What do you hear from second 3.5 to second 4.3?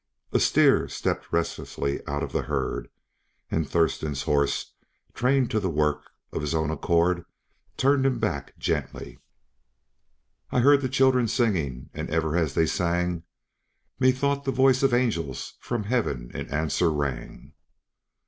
and Thurston's